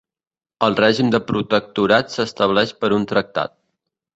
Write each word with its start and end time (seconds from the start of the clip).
El 0.67 0.77
règim 0.79 1.11
de 1.15 1.19
protectorat 1.27 2.15
s'estableix 2.17 2.73
per 2.81 2.91
un 2.99 3.07
tractat. 3.13 3.55